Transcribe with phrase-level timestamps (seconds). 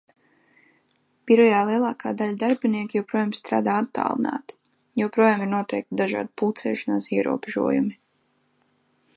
[1.31, 4.57] Birojā lielākā daļa darbinieku joprojām strādā attālināti.
[5.03, 7.97] Joprojām ir noteikti dažādi pulcēšanās ierobežojumi.